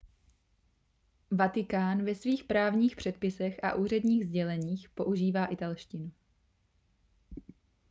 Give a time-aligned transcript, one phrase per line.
[1.31, 6.11] vatikán ve svých právních předpisech a úředních sděleních používá italštinu